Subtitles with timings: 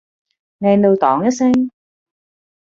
[0.61, 1.69] 靚到丼一聲